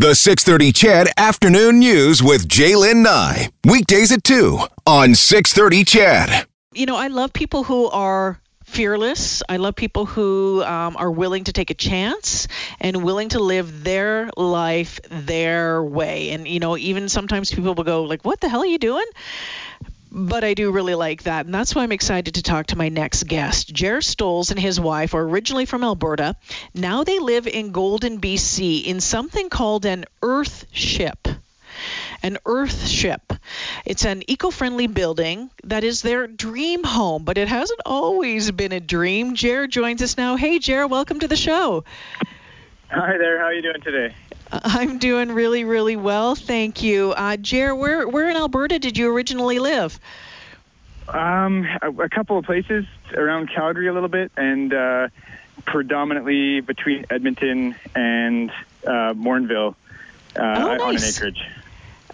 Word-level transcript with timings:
The 0.00 0.14
630 0.14 0.72
CHED 0.72 1.08
Afternoon 1.18 1.78
News 1.78 2.22
with 2.22 2.48
J'lyn 2.48 3.02
Nye. 3.02 3.50
Weekdays 3.66 4.10
at 4.10 4.24
2 4.24 4.58
on 4.86 5.14
630 5.14 5.84
CHED. 5.84 6.46
You 6.72 6.86
know, 6.86 6.96
I 6.96 7.08
love 7.08 7.34
people 7.34 7.64
who 7.64 7.86
are 7.90 8.40
fearless. 8.64 9.42
I 9.46 9.58
love 9.58 9.76
people 9.76 10.06
who 10.06 10.62
um, 10.62 10.96
are 10.96 11.10
willing 11.10 11.44
to 11.44 11.52
take 11.52 11.68
a 11.68 11.74
chance 11.74 12.48
and 12.80 13.04
willing 13.04 13.28
to 13.30 13.40
live 13.40 13.84
their 13.84 14.30
life 14.38 15.00
their 15.10 15.84
way. 15.84 16.30
And, 16.30 16.48
you 16.48 16.60
know, 16.60 16.78
even 16.78 17.10
sometimes 17.10 17.50
people 17.50 17.74
will 17.74 17.84
go, 17.84 18.04
like, 18.04 18.24
what 18.24 18.40
the 18.40 18.48
hell 18.48 18.62
are 18.62 18.66
you 18.66 18.78
doing? 18.78 19.04
But 20.12 20.42
I 20.42 20.54
do 20.54 20.72
really 20.72 20.96
like 20.96 21.22
that. 21.22 21.46
And 21.46 21.54
that's 21.54 21.74
why 21.74 21.84
I'm 21.84 21.92
excited 21.92 22.34
to 22.34 22.42
talk 22.42 22.66
to 22.66 22.76
my 22.76 22.88
next 22.88 23.28
guest. 23.28 23.72
Jair 23.72 23.98
Stolz 23.98 24.50
and 24.50 24.58
his 24.58 24.80
wife 24.80 25.14
are 25.14 25.22
originally 25.22 25.66
from 25.66 25.84
Alberta. 25.84 26.34
Now 26.74 27.04
they 27.04 27.20
live 27.20 27.46
in 27.46 27.70
Golden, 27.70 28.20
BC, 28.20 28.84
in 28.84 29.00
something 29.00 29.48
called 29.48 29.86
an 29.86 30.06
Earth 30.22 30.66
Ship. 30.72 31.28
An 32.22 32.38
Earth 32.44 32.88
Ship. 32.88 33.32
It's 33.86 34.04
an 34.04 34.22
eco 34.28 34.50
friendly 34.50 34.88
building 34.88 35.48
that 35.64 35.84
is 35.84 36.02
their 36.02 36.26
dream 36.26 36.82
home, 36.84 37.24
but 37.24 37.38
it 37.38 37.48
hasn't 37.48 37.80
always 37.86 38.50
been 38.50 38.72
a 38.72 38.80
dream. 38.80 39.34
Jair 39.34 39.68
joins 39.70 40.02
us 40.02 40.16
now. 40.16 40.36
Hey, 40.36 40.58
Jair, 40.58 40.90
welcome 40.90 41.20
to 41.20 41.28
the 41.28 41.36
show. 41.36 41.84
Hi 42.88 43.16
there. 43.16 43.38
How 43.38 43.44
are 43.44 43.54
you 43.54 43.62
doing 43.62 43.80
today? 43.80 44.14
I'm 44.64 44.98
doing 44.98 45.32
really, 45.32 45.64
really 45.64 45.96
well, 45.96 46.34
thank 46.34 46.82
you. 46.82 47.12
Uh, 47.12 47.36
Jair, 47.36 47.76
where 47.76 48.08
where 48.08 48.28
in 48.28 48.36
Alberta 48.36 48.78
did 48.78 48.98
you 48.98 49.12
originally 49.12 49.58
live? 49.58 49.98
Um, 51.08 51.66
a, 51.82 51.90
a 51.90 52.08
couple 52.08 52.38
of 52.38 52.44
places 52.44 52.84
around 53.14 53.50
Calgary 53.50 53.88
a 53.88 53.92
little 53.92 54.08
bit, 54.08 54.32
and 54.36 54.72
uh, 54.72 55.08
predominantly 55.64 56.60
between 56.60 57.04
Edmonton 57.10 57.74
and 57.94 58.50
uh, 58.86 59.14
Morinville 59.14 59.74
uh, 60.36 60.40
Oh, 60.40 60.84
on 60.84 60.96
an 60.96 61.02
acreage. 61.02 61.42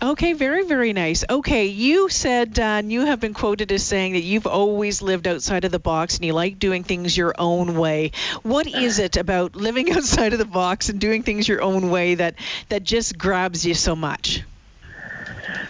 Okay, 0.03 0.35
very, 0.35 0.65
very 0.65 0.93
nice. 0.93 1.25
Okay, 1.29 1.67
you 1.67 2.11
said, 2.11 2.59
uh, 2.59 2.83
you 2.85 3.07
have 3.07 3.19
been 3.19 3.33
quoted 3.33 3.73
as 3.73 3.83
saying 3.83 4.13
that 4.13 4.23
you've 4.23 4.47
always 4.47 5.01
lived 5.01 5.27
outside 5.27 5.65
of 5.65 5.73
the 5.73 5.79
box 5.79 6.17
and 6.17 6.25
you 6.25 6.35
like 6.35 6.59
doing 6.59 6.85
things 6.85 7.17
your 7.17 7.35
own 7.39 7.77
way. 7.77 8.13
What 8.43 8.67
is 8.67 8.99
it 8.99 9.17
about 9.25 9.57
living 9.57 9.91
outside 9.97 10.35
of 10.35 10.39
the 10.39 10.45
box 10.45 10.91
and 10.91 11.01
doing 11.01 11.23
things 11.23 11.49
your 11.49 11.63
own 11.63 11.91
way 11.91 12.17
that, 12.17 12.35
that 12.69 12.85
just 12.85 13.17
grabs 13.17 13.65
you 13.65 13.75
so 13.75 13.97
much? 13.97 14.43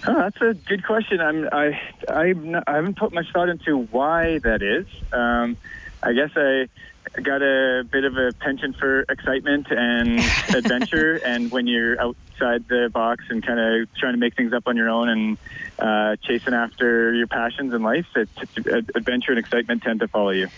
Oh, 0.08 0.14
that's 0.14 0.40
a 0.40 0.54
good 0.54 0.84
question. 0.84 1.20
I'm 1.20 1.48
I 1.50 1.80
I'm 2.08 2.52
not, 2.52 2.64
I 2.66 2.76
haven't 2.76 2.96
put 2.96 3.12
much 3.12 3.30
thought 3.32 3.48
into 3.48 3.76
why 3.76 4.38
that 4.38 4.62
is. 4.62 4.86
Um, 5.12 5.56
I 6.02 6.12
guess 6.12 6.30
I 6.36 6.68
got 7.22 7.42
a 7.42 7.84
bit 7.90 8.04
of 8.04 8.16
a 8.16 8.32
penchant 8.32 8.76
for 8.76 9.00
excitement 9.08 9.68
and 9.70 10.18
adventure, 10.54 11.16
and 11.16 11.50
when 11.50 11.66
you're 11.66 12.00
outside 12.00 12.68
the 12.68 12.90
box 12.92 13.24
and 13.30 13.44
kind 13.44 13.58
of 13.58 13.94
trying 13.94 14.14
to 14.14 14.18
make 14.18 14.36
things 14.36 14.52
up 14.52 14.64
on 14.66 14.76
your 14.76 14.88
own 14.88 15.08
and 15.08 15.38
uh, 15.78 16.16
chasing 16.22 16.54
after 16.54 17.14
your 17.14 17.26
passions 17.26 17.72
in 17.72 17.82
life, 17.82 18.06
it's, 18.14 18.30
it's, 18.56 18.66
adventure 18.94 19.32
and 19.32 19.38
excitement 19.38 19.82
tend 19.82 20.00
to 20.00 20.08
follow 20.08 20.30
you. 20.30 20.48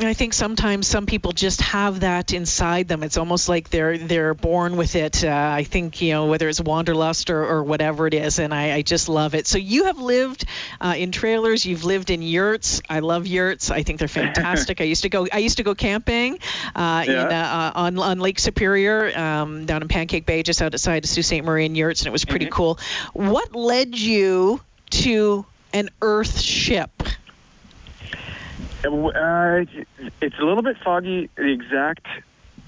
I 0.00 0.14
think 0.14 0.32
sometimes 0.32 0.86
some 0.86 1.04
people 1.04 1.32
just 1.32 1.60
have 1.60 2.00
that 2.00 2.32
inside 2.32 2.88
them. 2.88 3.02
It's 3.02 3.18
almost 3.18 3.48
like 3.50 3.68
they're 3.68 3.98
they're 3.98 4.32
born 4.32 4.76
with 4.76 4.96
it. 4.96 5.22
Uh, 5.24 5.28
I 5.30 5.64
think 5.64 6.00
you 6.00 6.12
know 6.12 6.26
whether 6.26 6.48
it's 6.48 6.60
wanderlust 6.60 7.28
or, 7.28 7.44
or 7.44 7.62
whatever 7.64 8.06
it 8.06 8.14
is, 8.14 8.38
and 8.38 8.54
I, 8.54 8.72
I 8.76 8.82
just 8.82 9.10
love 9.10 9.34
it. 9.34 9.46
So 9.46 9.58
you 9.58 9.84
have 9.84 9.98
lived 9.98 10.46
uh, 10.80 10.94
in 10.96 11.12
trailers. 11.12 11.66
You've 11.66 11.84
lived 11.84 12.08
in 12.10 12.22
yurts. 12.22 12.80
I 12.88 13.00
love 13.00 13.26
yurts. 13.26 13.70
I 13.70 13.82
think 13.82 13.98
they're 13.98 14.08
fantastic. 14.24 14.80
I 14.80 14.84
used 14.84 15.02
to 15.02 15.10
go. 15.10 15.26
I 15.30 15.38
used 15.38 15.58
to 15.58 15.62
go 15.64 15.74
camping 15.74 16.38
uh, 16.74 17.04
in 17.06 17.12
Yeah. 17.12 17.70
uh, 17.74 17.78
on 17.78 17.98
on 17.98 18.20
Lake 18.20 18.38
Superior 18.38 19.16
um, 19.18 19.66
down 19.66 19.82
in 19.82 19.88
Pancake 19.88 20.24
Bay, 20.24 20.42
just 20.42 20.62
outside 20.62 21.04
of 21.04 21.10
Sault 21.10 21.26
Ste. 21.26 21.44
Marie 21.44 21.66
in 21.66 21.74
yurts, 21.74 22.00
and 22.00 22.06
it 22.06 22.12
was 22.12 22.24
pretty 22.24 22.46
cool. 22.50 22.78
What 23.12 23.54
led 23.54 23.98
you 23.98 24.62
to 24.90 25.44
an 25.74 25.90
Earth 26.00 26.40
ship? 26.40 26.90
Uh, 28.84 29.64
it's 30.20 30.38
a 30.38 30.44
little 30.44 30.62
bit 30.62 30.76
foggy 30.84 31.30
the 31.36 31.52
exact 31.52 32.06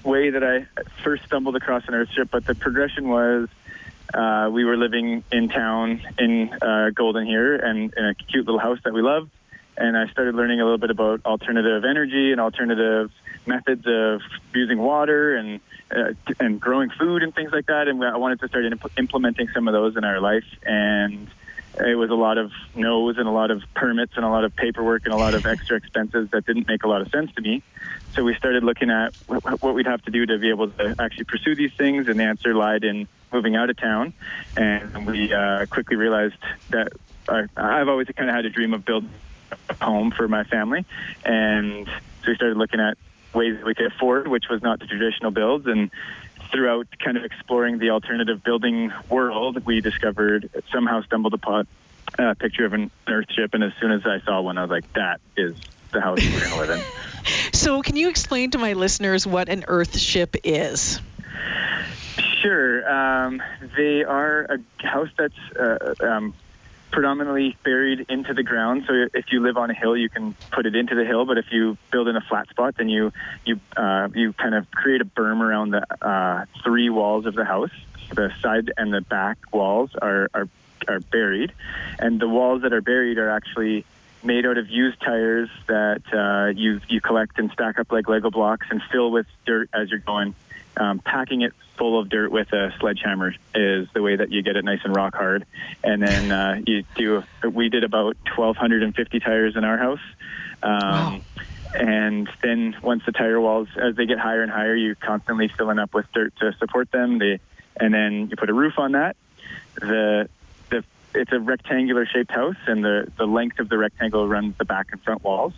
way 0.03 0.31
that 0.31 0.43
I 0.43 0.65
first 1.03 1.25
stumbled 1.25 1.55
across 1.55 1.87
an 1.87 1.93
Earthship, 1.93 2.29
but 2.31 2.45
the 2.45 2.55
progression 2.55 3.09
was 3.09 3.49
uh, 4.13 4.49
we 4.51 4.65
were 4.65 4.77
living 4.77 5.23
in 5.31 5.49
town 5.49 6.01
in 6.17 6.53
uh, 6.61 6.89
Golden 6.95 7.25
here 7.25 7.55
and 7.55 7.93
in 7.93 8.05
a 8.05 8.15
cute 8.15 8.45
little 8.45 8.59
house 8.59 8.79
that 8.83 8.93
we 8.93 9.01
loved. 9.01 9.29
And 9.75 9.95
I 9.95 10.07
started 10.07 10.33
learning 10.33 10.59
a 10.59 10.63
little 10.63 10.79
bit 10.79 10.89
about 10.89 11.23
alternative 11.23 11.85
energy 11.85 12.31
and 12.31 12.41
alternative 12.41 13.11
methods 13.45 13.85
of 13.85 14.21
using 14.55 14.79
water 14.79 15.35
and 15.35 15.59
uh, 15.91 16.13
and 16.39 16.59
growing 16.59 16.89
food 16.89 17.21
and 17.21 17.33
things 17.33 17.51
like 17.51 17.67
that. 17.67 17.87
And 17.87 18.03
I 18.03 18.17
wanted 18.17 18.39
to 18.39 18.47
start 18.47 18.65
imp- 18.65 18.97
implementing 18.97 19.49
some 19.53 19.67
of 19.67 19.73
those 19.73 19.95
in 19.95 20.03
our 20.03 20.19
life. 20.19 20.45
And 20.63 21.27
it 21.79 21.95
was 21.95 22.09
a 22.09 22.15
lot 22.15 22.37
of 22.37 22.51
no's 22.75 23.17
and 23.17 23.27
a 23.27 23.31
lot 23.31 23.51
of 23.51 23.61
permits 23.75 24.13
and 24.15 24.25
a 24.25 24.29
lot 24.29 24.43
of 24.43 24.55
paperwork 24.55 25.03
and 25.05 25.13
a 25.13 25.17
lot 25.17 25.33
of 25.33 25.45
extra 25.45 25.77
expenses 25.77 26.29
that 26.31 26.45
didn't 26.45 26.67
make 26.67 26.83
a 26.83 26.87
lot 26.87 27.01
of 27.01 27.09
sense 27.09 27.31
to 27.35 27.41
me. 27.41 27.63
So 28.15 28.23
we 28.23 28.35
started 28.35 28.63
looking 28.63 28.89
at 28.89 29.13
wh- 29.27 29.61
what 29.61 29.75
we'd 29.75 29.85
have 29.85 30.01
to 30.03 30.11
do 30.11 30.25
to 30.25 30.37
be 30.37 30.49
able 30.49 30.71
to 30.71 30.95
actually 30.97 31.25
pursue 31.25 31.55
these 31.55 31.71
things, 31.77 32.07
and 32.07 32.19
the 32.19 32.23
answer 32.23 32.55
lied 32.55 32.83
in 32.83 33.07
moving 33.31 33.55
out 33.55 33.69
of 33.69 33.77
town. 33.77 34.13
And 34.55 35.05
we 35.05 35.31
uh, 35.33 35.65
quickly 35.67 35.97
realized 35.97 36.35
that 36.69 36.89
I, 37.27 37.43
I've 37.55 37.87
always 37.87 38.07
kind 38.15 38.29
of 38.29 38.35
had 38.35 38.45
a 38.45 38.49
dream 38.49 38.73
of 38.73 38.85
building 38.85 39.11
a 39.69 39.85
home 39.85 40.11
for 40.11 40.27
my 40.27 40.43
family, 40.45 40.85
and 41.23 41.87
so 42.23 42.31
we 42.31 42.35
started 42.35 42.57
looking 42.57 42.79
at 42.79 42.97
ways 43.33 43.57
that 43.57 43.65
we 43.65 43.75
could 43.75 43.85
afford, 43.85 44.27
which 44.27 44.45
was 44.49 44.61
not 44.61 44.79
the 44.79 44.87
traditional 44.87 45.31
builds, 45.31 45.67
and 45.67 45.91
throughout 46.51 46.87
kind 47.03 47.17
of 47.17 47.23
exploring 47.23 47.77
the 47.79 47.91
alternative 47.91 48.43
building 48.43 48.91
world, 49.09 49.65
we 49.65 49.81
discovered 49.81 50.49
somehow 50.71 51.01
stumbled 51.03 51.33
upon 51.33 51.67
a 52.17 52.35
picture 52.35 52.65
of 52.65 52.73
an 52.73 52.91
Earthship, 53.07 53.53
and 53.53 53.63
as 53.63 53.73
soon 53.79 53.91
as 53.91 54.05
I 54.05 54.19
saw 54.25 54.41
one, 54.41 54.57
I 54.57 54.61
was 54.61 54.69
like, 54.69 54.91
"That 54.93 55.19
is 55.35 55.55
the 55.91 56.01
house 56.01 56.19
we're 56.23 56.39
going 56.39 56.51
to 56.51 56.57
live 56.57 56.69
in." 56.69 56.85
So, 57.53 57.81
can 57.81 57.95
you 57.95 58.09
explain 58.09 58.51
to 58.51 58.57
my 58.59 58.73
listeners 58.73 59.27
what 59.27 59.49
an 59.49 59.65
Earth 59.67 59.97
ship 59.97 60.35
is? 60.43 61.01
Sure. 62.41 62.89
Um, 62.89 63.41
they 63.75 64.03
are 64.03 64.43
a 64.43 64.87
house 64.87 65.09
that's 65.17 65.33
uh, 65.59 65.95
um, 66.01 66.33
predominantly 66.97 67.55
buried 67.63 68.07
into 68.09 68.33
the 68.33 68.41
ground. 68.41 68.85
So 68.87 69.05
if 69.13 69.31
you 69.31 69.39
live 69.39 69.55
on 69.55 69.69
a 69.69 69.73
hill, 69.75 69.95
you 69.95 70.09
can 70.09 70.33
put 70.49 70.65
it 70.65 70.75
into 70.75 70.95
the 70.95 71.05
hill. 71.05 71.27
But 71.27 71.37
if 71.37 71.45
you 71.51 71.77
build 71.91 72.07
in 72.07 72.15
a 72.15 72.21
flat 72.21 72.49
spot, 72.49 72.73
then 72.75 72.89
you 72.89 73.13
you 73.45 73.59
uh, 73.75 74.07
you 74.15 74.33
kind 74.33 74.55
of 74.55 74.71
create 74.71 75.01
a 75.01 75.05
berm 75.05 75.41
around 75.41 75.69
the 75.69 75.85
uh, 76.01 76.45
three 76.63 76.89
walls 76.89 77.27
of 77.27 77.35
the 77.35 77.45
house. 77.45 77.69
The 78.15 78.33
side 78.41 78.73
and 78.77 78.91
the 78.91 79.01
back 79.01 79.37
walls 79.53 79.91
are 80.01 80.27
are 80.33 80.49
are 80.87 80.99
buried, 80.99 81.53
and 81.99 82.19
the 82.19 82.27
walls 82.27 82.63
that 82.63 82.73
are 82.73 82.81
buried 82.81 83.19
are 83.19 83.29
actually 83.29 83.85
made 84.23 84.47
out 84.47 84.57
of 84.57 84.67
used 84.67 84.99
tires 84.99 85.49
that 85.67 86.01
uh, 86.11 86.49
you 86.59 86.81
you 86.89 86.99
collect 86.99 87.37
and 87.37 87.51
stack 87.51 87.77
up 87.77 87.91
like 87.91 88.09
Lego 88.09 88.31
blocks 88.31 88.65
and 88.71 88.81
fill 88.91 89.11
with 89.11 89.27
dirt 89.45 89.69
as 89.71 89.91
you're 89.91 89.99
going. 89.99 90.33
Um, 90.79 90.99
packing 90.99 91.41
it 91.41 91.53
full 91.75 91.99
of 91.99 92.09
dirt 92.09 92.31
with 92.31 92.51
a 92.53 92.73
sledgehammer 92.79 93.33
is 93.55 93.87
the 93.93 94.01
way 94.01 94.15
that 94.15 94.31
you 94.31 94.43
get 94.43 94.55
it 94.55 94.65
nice 94.65 94.81
and 94.83 94.95
rock 94.95 95.15
hard. 95.15 95.45
And 95.83 96.01
then 96.01 96.31
uh, 96.31 96.61
you 96.65 96.83
do. 96.95 97.23
We 97.43 97.69
did 97.69 97.83
about 97.83 98.15
1,250 98.35 99.19
tires 99.19 99.55
in 99.55 99.63
our 99.63 99.77
house. 99.77 99.99
Um, 100.61 100.71
Wow. 100.71 101.21
And 101.73 102.29
then 102.41 102.75
once 102.81 103.03
the 103.05 103.11
tire 103.11 103.39
walls, 103.39 103.67
as 103.75 103.95
they 103.95 104.05
get 104.05 104.17
higher 104.17 104.41
and 104.41 104.51
higher, 104.51 104.73
you 104.75 104.95
constantly 104.95 105.49
filling 105.49 105.79
up 105.79 105.93
with 105.93 106.11
dirt 106.13 106.33
to 106.37 106.53
support 106.53 106.89
them. 106.91 107.19
They, 107.19 107.39
and 107.79 107.93
then 107.93 108.29
you 108.29 108.37
put 108.37 108.49
a 108.49 108.53
roof 108.53 108.79
on 108.79 108.93
that. 108.93 109.15
The 109.75 110.29
the 110.69 110.83
it's 111.13 111.31
a 111.31 111.39
rectangular 111.39 112.05
shaped 112.05 112.31
house, 112.31 112.55
and 112.67 112.83
the 112.83 113.11
the 113.17 113.25
length 113.27 113.59
of 113.59 113.69
the 113.69 113.77
rectangle 113.77 114.27
runs 114.27 114.57
the 114.57 114.65
back 114.65 114.87
and 114.91 115.01
front 115.03 115.23
walls 115.23 115.53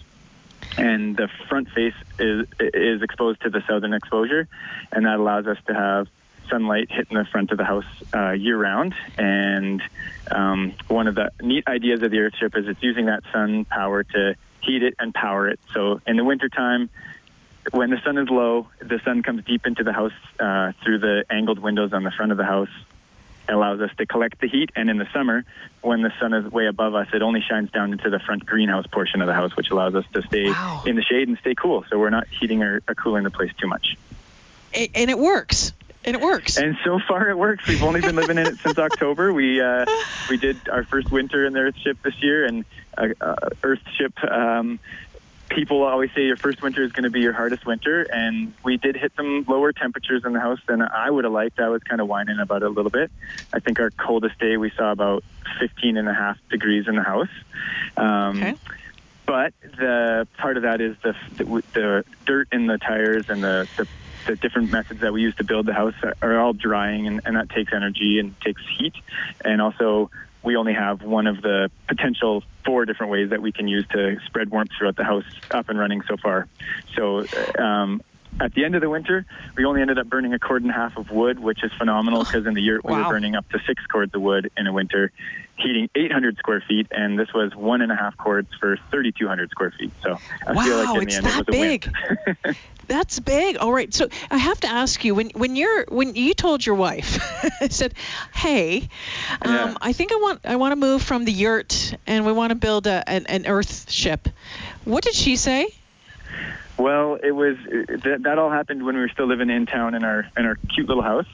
and 0.80 1.18
the 1.18 1.28
front 1.48 1.70
face 1.70 1.94
is 2.18 2.48
is 2.60 3.02
exposed 3.02 3.42
to 3.42 3.50
the 3.50 3.62
southern 3.68 3.94
exposure, 3.94 4.48
and 4.92 5.06
that 5.06 5.16
allows 5.16 5.48
us 5.48 5.58
to 5.68 5.74
have 5.74 6.08
sunlight 6.50 6.90
hitting 6.90 7.18
the 7.18 7.26
front 7.26 7.52
of 7.52 7.58
the 7.58 7.64
house 7.64 7.86
uh, 8.14 8.32
year 8.32 8.58
round. 8.58 8.96
And 9.18 9.82
um, 10.32 10.74
one 10.88 11.08
of 11.08 11.16
the 11.16 11.32
neat 11.42 11.68
ideas 11.68 12.02
of 12.02 12.12
the 12.12 12.18
Earthship 12.18 12.58
is 12.58 12.68
it's 12.68 12.82
using 12.82 13.06
that 13.06 13.24
sun 13.32 13.66
power 13.66 14.04
to 14.04 14.36
heat 14.62 14.84
it 14.84 14.96
and 15.00 15.14
power 15.14 15.48
it. 15.48 15.60
So 15.74 16.02
in 16.08 16.18
the 16.18 16.24
wintertime, 16.24 16.90
when 17.72 17.92
the 17.92 18.02
sun 18.04 18.18
is 18.18 18.30
low, 18.30 18.68
the 18.80 19.00
sun 19.06 19.22
comes 19.22 19.44
deep 19.46 19.68
into 19.68 19.84
the 19.84 19.94
house 19.94 20.14
uh, 20.40 20.72
through 20.84 21.00
the 21.00 21.26
angled 21.30 21.60
windows 21.60 21.94
on 21.94 22.04
the 22.04 22.12
front 22.12 22.32
of 22.32 22.38
the 22.38 22.46
house. 22.46 22.70
It 23.50 23.54
allows 23.56 23.82
us 23.82 23.90
to 23.98 24.06
collect 24.06 24.40
the 24.40 24.48
heat, 24.48 24.70
and 24.76 24.92
in 24.92 24.98
the 25.00 25.08
summer, 25.12 25.44
when 25.82 26.04
the 26.04 26.14
sun 26.20 26.34
is 26.34 26.52
way 26.52 26.68
above 26.68 26.94
us, 26.94 27.08
it 27.14 27.24
only 27.24 27.42
shines 27.42 27.72
down 27.72 27.92
into 27.92 28.12
the 28.12 28.20
front 28.20 28.46
greenhouse 28.46 28.86
portion 28.86 29.22
of 29.22 29.28
the 29.28 29.34
house, 29.34 29.56
which 29.58 29.72
allows 29.72 29.96
us 29.96 30.06
to 30.14 30.22
stay 30.22 30.50
Wow. 30.52 30.84
in 30.86 30.96
the 30.96 31.02
shade 31.02 31.28
and 31.28 31.38
stay 31.40 31.56
cool. 31.56 31.84
So 31.90 31.98
we're 31.98 32.12
not 32.12 32.28
heating 32.28 32.62
or, 32.62 32.82
or 32.88 32.94
cooling 32.94 33.24
the 33.24 33.32
place 33.32 33.52
too 33.60 33.68
much. 33.68 33.98
And 34.74 35.10
it 35.10 35.18
works. 35.18 35.74
And 36.06 36.16
it 36.16 36.22
works. 36.22 36.58
And 36.58 36.78
so 36.86 37.00
far, 37.08 37.28
it 37.30 37.38
works. 37.38 37.68
We've 37.68 37.82
only 37.84 38.02
been 38.02 38.16
living 38.16 38.38
in 38.38 38.46
it 38.46 38.58
since 38.60 38.78
October. 38.88 39.34
We 39.34 39.60
uh, 39.60 39.86
we 40.30 40.38
did 40.38 40.56
our 40.70 40.84
first 40.84 41.12
winter 41.12 41.44
in 41.46 41.54
the 41.54 41.60
Earthship 41.60 41.98
this 42.04 42.22
year, 42.22 42.46
and 42.46 42.64
uh, 42.98 43.08
uh, 43.20 43.36
Earthship 43.64 44.14
um, 44.32 44.80
people 45.50 45.84
always 45.84 46.12
say 46.16 46.22
your 46.26 46.38
first 46.38 46.62
winter 46.62 46.84
is 46.84 46.92
going 46.92 47.04
to 47.04 47.10
be 47.10 47.20
your 47.20 47.34
hardest 47.34 47.66
winter, 47.66 48.04
and 48.04 48.54
we 48.64 48.78
did 48.78 48.96
hit 48.96 49.12
some 49.16 49.46
lower 49.48 49.72
temperatures 49.74 50.24
in 50.26 50.34
the 50.34 50.40
house 50.40 50.60
than 50.68 50.82
I 50.82 51.10
would 51.10 51.24
have 51.24 51.34
liked. 51.34 51.60
I 51.60 51.70
was 51.70 51.84
kind 51.84 52.02
of 52.02 52.08
whining 52.08 52.40
about 52.40 52.62
it 52.62 52.68
a 52.68 52.70
little 52.70 52.92
bit. 52.92 53.12
I 53.54 53.60
think 53.60 53.80
our 53.80 53.92
coldest 53.92 54.40
day 54.40 54.58
we 54.58 54.72
saw 54.72 54.92
about 54.92 55.24
15 55.60 55.98
and 55.98 56.08
a 56.08 56.14
half 56.14 56.38
degrees 56.50 56.88
in 56.88 56.96
the 56.96 57.04
house. 57.04 57.30
Um, 57.98 58.38
Okay. 58.40 58.56
But 59.26 59.54
the 59.62 60.28
part 60.40 60.58
of 60.58 60.64
that 60.64 60.82
is 60.82 60.96
the 61.04 61.16
the, 61.38 61.44
the 61.74 62.06
dirt 62.26 62.48
in 62.52 62.66
the 62.66 62.80
tires 62.80 63.30
and 63.30 63.44
the, 63.44 63.68
the 63.78 63.88
the 64.26 64.36
different 64.36 64.72
methods 64.72 65.02
that 65.02 65.14
we 65.14 65.22
use 65.22 65.36
to 65.36 65.44
build 65.44 65.68
the 65.68 65.74
house 65.74 65.94
are, 66.02 66.16
are 66.22 66.40
all 66.40 66.54
drying, 66.54 67.06
and, 67.06 67.22
and 67.26 67.36
that 67.36 67.50
takes 67.50 67.72
energy 67.72 68.20
and 68.20 68.40
takes 68.42 68.62
heat, 68.78 68.94
and 69.46 69.62
also 69.62 70.10
we 70.44 70.56
only 70.56 70.74
have 70.74 71.02
one 71.02 71.28
of 71.28 71.42
the 71.42 71.70
potential 71.88 72.44
four 72.66 72.86
different 72.86 73.12
ways 73.12 73.30
that 73.32 73.42
we 73.42 73.52
can 73.52 73.68
use 73.68 73.86
to 73.92 74.16
spread 74.26 74.50
warmth 74.50 74.72
throughout 74.78 74.96
the 74.96 75.04
house 75.04 75.24
up 75.54 75.70
and 75.70 75.78
running 75.80 76.02
so 76.08 76.16
far. 76.22 76.48
So. 76.96 77.26
Um, 77.58 78.02
at 78.40 78.54
the 78.54 78.64
end 78.64 78.76
of 78.76 78.82
the 78.82 78.90
winter, 78.90 79.26
we 79.58 79.66
only 79.66 79.82
ended 79.82 80.00
up 80.00 80.08
burning 80.08 80.34
a 80.34 80.40
cord 80.40 80.62
and 80.62 80.72
a 80.72 80.74
half 80.74 80.98
of 80.98 81.10
wood, 81.10 81.40
which 81.40 81.64
is 81.64 81.72
phenomenal 81.78 82.24
because 82.24 82.46
in 82.46 82.54
the 82.54 82.62
year 82.62 82.80
we 82.84 82.94
were 82.94 83.04
burning 83.10 83.36
up 83.36 83.48
to 83.50 83.60
six 83.68 83.86
cords 83.86 84.14
of 84.14 84.22
wood 84.22 84.52
in 84.58 84.68
a 84.68 84.74
winter, 84.74 85.12
heating 85.58 85.90
800 85.96 86.38
square 86.38 86.64
feet, 86.68 86.88
and 86.92 87.20
this 87.20 87.28
was 87.34 87.56
one 87.56 87.82
and 87.82 87.92
a 87.92 87.96
half 87.96 88.16
cords 88.18 88.48
for 88.60 88.78
3,200 88.92 89.50
square 89.52 89.74
feet. 89.78 89.92
So 90.04 90.18
I 90.48 90.54
feel 90.66 90.78
Wow, 90.78 90.94
like 90.94 91.02
in 91.02 91.08
the 91.08 91.16
end 91.16 91.28
it 91.28 91.36
was 91.38 91.48
a 91.48 91.52
win. 91.52 92.56
That's 92.88 93.20
big. 93.20 93.58
All 93.58 93.72
right. 93.72 93.94
So 93.94 94.08
I 94.32 94.38
have 94.38 94.60
to 94.62 94.68
ask 94.68 95.04
you 95.06 95.14
when 95.14 95.30
when 95.36 95.56
you're 95.56 95.86
when 95.90 96.16
you 96.16 96.34
told 96.34 96.66
your 96.66 96.74
wife, 96.76 97.20
said, 97.70 97.94
"Hey, 98.34 98.90
um, 99.44 99.52
Yeah. 99.52 99.74
I 99.80 99.94
think 99.94 100.12
I 100.12 100.16
want 100.16 100.40
I 100.44 100.56
want 100.56 100.72
to 100.72 100.76
move 100.76 101.04
from 101.04 101.24
the 101.24 101.32
yurt 101.32 101.94
and 102.08 102.26
we 102.26 102.32
want 102.32 102.50
to 102.50 102.56
build 102.56 102.88
a, 102.88 103.08
an, 103.08 103.28
an 103.28 103.46
Earth 103.46 103.92
ship." 103.92 104.28
What 104.86 105.04
did 105.04 105.14
she 105.14 105.36
say? 105.36 105.68
Well, 106.80 107.20
it 107.22 107.32
was 107.32 107.58
that, 107.68 108.22
that 108.24 108.40
all 108.40 108.50
happened 108.50 108.86
when 108.86 108.96
we 108.96 109.02
were 109.02 109.10
still 109.10 109.28
living 109.28 109.50
in 109.50 109.66
town 109.66 109.96
in 109.96 110.06
our 110.06 110.26
in 110.38 110.46
our 110.46 110.56
cute 110.74 110.88
little 110.88 111.04
house. 111.04 111.28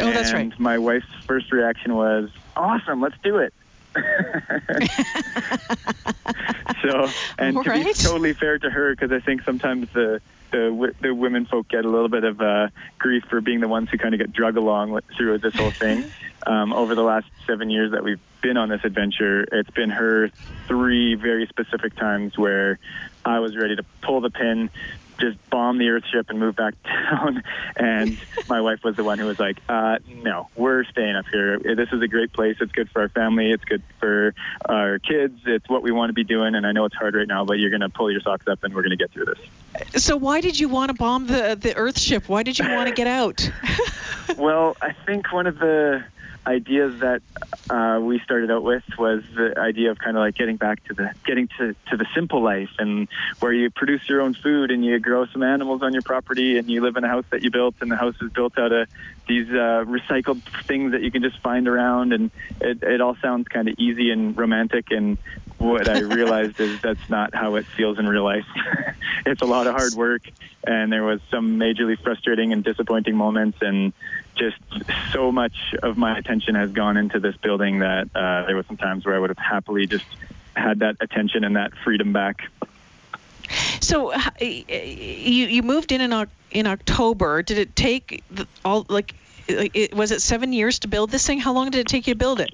Oh, 0.00 0.12
that's 0.12 0.32
and 0.32 0.50
right. 0.50 0.60
My 0.60 0.78
wife's 0.78 1.06
first 1.26 1.52
reaction 1.52 1.94
was, 1.94 2.30
"Awesome, 2.56 3.00
let's 3.00 3.14
do 3.22 3.38
it." 3.38 3.54
so, 6.82 7.08
and 7.38 7.56
All 7.56 7.64
to 7.64 7.70
be 7.72 7.92
totally 7.92 8.32
fair 8.34 8.58
to 8.58 8.68
her, 8.68 8.90
because 8.90 9.12
I 9.12 9.20
think 9.20 9.42
sometimes 9.42 9.88
the 9.92 10.20
the, 10.50 10.68
w- 10.70 10.94
the 11.00 11.14
women 11.14 11.46
folk 11.46 11.68
get 11.68 11.84
a 11.84 11.88
little 11.88 12.08
bit 12.08 12.24
of 12.24 12.40
uh, 12.40 12.68
grief 12.98 13.24
for 13.28 13.40
being 13.40 13.60
the 13.60 13.68
ones 13.68 13.88
who 13.90 13.98
kind 13.98 14.14
of 14.14 14.20
get 14.20 14.32
drug 14.32 14.56
along 14.56 14.90
with, 14.90 15.04
through 15.16 15.38
this 15.38 15.54
whole 15.56 15.72
thing. 15.78 16.10
Um, 16.46 16.72
over 16.72 16.94
the 16.94 17.02
last 17.02 17.26
seven 17.46 17.68
years 17.68 17.92
that 17.92 18.02
we've 18.02 18.18
been 18.42 18.56
on 18.56 18.70
this 18.70 18.80
adventure, 18.82 19.42
it's 19.52 19.68
been 19.72 19.90
her 19.90 20.30
three 20.66 21.14
very 21.14 21.46
specific 21.48 21.94
times 21.96 22.32
where 22.38 22.78
I 23.26 23.40
was 23.40 23.54
ready 23.56 23.76
to 23.76 23.84
pull 24.02 24.22
the 24.22 24.30
pin, 24.30 24.70
just 25.20 25.50
bomb 25.50 25.78
the 25.78 25.88
Earth 25.90 26.04
ship 26.10 26.26
and 26.30 26.38
move 26.38 26.56
back 26.56 26.74
down. 26.84 27.42
And 27.76 28.18
my 28.48 28.60
wife 28.60 28.82
was 28.82 28.96
the 28.96 29.04
one 29.04 29.18
who 29.18 29.26
was 29.26 29.38
like, 29.38 29.58
uh, 29.68 29.98
"No, 30.22 30.48
we're 30.56 30.84
staying 30.84 31.16
up 31.16 31.26
here. 31.30 31.58
This 31.58 31.92
is 31.92 32.02
a 32.02 32.08
great 32.08 32.32
place. 32.32 32.56
It's 32.60 32.72
good 32.72 32.90
for 32.90 33.02
our 33.02 33.08
family. 33.08 33.50
It's 33.50 33.64
good 33.64 33.82
for 33.98 34.34
our 34.64 34.98
kids. 34.98 35.40
It's 35.46 35.68
what 35.68 35.82
we 35.82 35.92
want 35.92 36.10
to 36.10 36.14
be 36.14 36.24
doing. 36.24 36.54
And 36.54 36.66
I 36.66 36.72
know 36.72 36.84
it's 36.84 36.96
hard 36.96 37.14
right 37.14 37.28
now, 37.28 37.44
but 37.44 37.58
you're 37.58 37.70
going 37.70 37.80
to 37.80 37.88
pull 37.88 38.10
your 38.10 38.20
socks 38.20 38.48
up 38.48 38.64
and 38.64 38.74
we're 38.74 38.82
going 38.82 38.90
to 38.90 38.96
get 38.96 39.10
through 39.10 39.26
this." 39.26 40.02
So 40.02 40.16
why 40.16 40.40
did 40.40 40.58
you 40.58 40.68
want 40.68 40.90
to 40.90 40.94
bomb 40.94 41.26
the 41.26 41.56
the 41.60 41.76
Earth 41.76 41.98
ship? 41.98 42.28
Why 42.28 42.42
did 42.42 42.58
you 42.58 42.68
want 42.70 42.88
to 42.88 42.94
get 42.94 43.06
out? 43.06 43.50
well, 44.36 44.76
I 44.82 44.92
think 44.92 45.32
one 45.32 45.46
of 45.46 45.58
the 45.58 46.04
ideas 46.46 47.00
that 47.00 47.22
uh, 47.68 48.00
we 48.00 48.18
started 48.20 48.50
out 48.50 48.62
with 48.62 48.82
was 48.98 49.22
the 49.34 49.58
idea 49.58 49.90
of 49.90 49.98
kind 49.98 50.16
of 50.16 50.20
like 50.20 50.34
getting 50.34 50.56
back 50.56 50.82
to 50.84 50.94
the 50.94 51.10
getting 51.26 51.48
to, 51.58 51.74
to 51.90 51.96
the 51.96 52.06
simple 52.14 52.42
life 52.42 52.70
and 52.78 53.08
where 53.40 53.52
you 53.52 53.70
produce 53.70 54.08
your 54.08 54.20
own 54.22 54.34
food 54.34 54.70
and 54.70 54.84
you 54.84 54.98
grow 54.98 55.26
some 55.26 55.42
animals 55.42 55.82
on 55.82 55.92
your 55.92 56.02
property 56.02 56.58
and 56.58 56.68
you 56.70 56.82
live 56.82 56.96
in 56.96 57.04
a 57.04 57.08
house 57.08 57.24
that 57.30 57.42
you 57.42 57.50
built 57.50 57.74
and 57.80 57.90
the 57.90 57.96
house 57.96 58.14
is 58.20 58.30
built 58.32 58.58
out 58.58 58.72
of 58.72 58.88
these 59.28 59.48
uh, 59.50 59.84
recycled 59.86 60.42
things 60.66 60.92
that 60.92 61.02
you 61.02 61.10
can 61.10 61.22
just 61.22 61.38
find 61.40 61.68
around 61.68 62.12
and 62.12 62.30
it, 62.60 62.82
it 62.82 63.00
all 63.00 63.16
sounds 63.22 63.46
kind 63.48 63.68
of 63.68 63.74
easy 63.78 64.10
and 64.10 64.36
romantic 64.36 64.90
and 64.90 65.18
what 65.60 65.88
I 65.88 66.00
realized 66.00 66.58
is 66.58 66.80
that's 66.80 67.08
not 67.08 67.34
how 67.34 67.56
it 67.56 67.66
feels 67.76 67.98
in 67.98 68.08
real 68.08 68.24
life. 68.24 68.46
it's 69.26 69.42
a 69.42 69.46
lot 69.46 69.66
of 69.66 69.74
hard 69.74 69.94
work, 69.94 70.22
and 70.66 70.92
there 70.92 71.04
was 71.04 71.20
some 71.30 71.58
majorly 71.58 71.98
frustrating 72.02 72.52
and 72.52 72.64
disappointing 72.64 73.16
moments, 73.16 73.58
and 73.60 73.92
just 74.40 74.56
so 75.12 75.30
much 75.30 75.74
of 75.82 75.98
my 75.98 76.18
attention 76.18 76.54
has 76.54 76.72
gone 76.72 76.96
into 76.96 77.20
this 77.20 77.36
building 77.36 77.80
that 77.80 78.08
uh, 78.14 78.46
there 78.46 78.56
were 78.56 78.64
some 78.64 78.78
times 78.78 79.04
where 79.04 79.14
I 79.14 79.18
would 79.18 79.30
have 79.30 79.38
happily 79.38 79.86
just 79.86 80.06
had 80.56 80.80
that 80.80 80.96
attention 81.00 81.44
and 81.44 81.56
that 81.56 81.72
freedom 81.84 82.12
back. 82.12 82.42
So 83.80 84.14
you 84.40 85.46
you 85.46 85.62
moved 85.62 85.92
in 85.92 86.00
in, 86.00 86.26
in 86.50 86.66
October. 86.66 87.42
Did 87.42 87.58
it 87.58 87.76
take 87.76 88.24
all 88.64 88.86
like? 88.88 89.14
like, 89.48 89.72
It, 89.74 89.94
was 89.94 90.12
it 90.12 90.22
seven 90.22 90.52
years 90.52 90.80
to 90.80 90.88
build 90.88 91.10
this 91.10 91.26
thing? 91.26 91.40
How 91.40 91.52
long 91.52 91.70
did 91.70 91.80
it 91.80 91.88
take 91.88 92.06
you 92.06 92.14
to 92.14 92.18
build 92.18 92.40
it? 92.40 92.52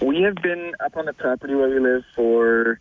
We 0.00 0.22
have 0.22 0.36
been 0.36 0.74
up 0.84 0.96
on 0.96 1.06
the 1.06 1.12
property 1.12 1.54
where 1.54 1.68
we 1.68 1.80
live 1.80 2.04
for 2.14 2.78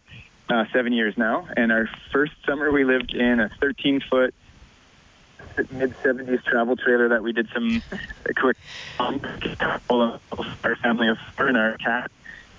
uh, 0.50 0.66
seven 0.72 0.94
years 0.94 1.18
now, 1.18 1.48
and 1.58 1.72
our 1.72 1.90
first 2.12 2.34
summer 2.46 2.72
we 2.72 2.84
lived 2.84 3.14
in 3.14 3.40
a 3.40 3.50
13 3.60 4.02
foot 4.10 4.34
mid 5.72 5.94
70s 6.04 6.44
travel 6.44 6.76
trailer 6.76 7.10
that 7.10 7.24
we 7.24 7.32
did 7.32 7.48
some 7.54 7.82
a 8.26 8.34
quick 8.34 8.58
our 10.64 10.76
family 10.78 11.08
of 11.10 11.18
four 11.36 11.48
and 11.48 11.58
our 11.58 11.78
cat, 11.78 12.12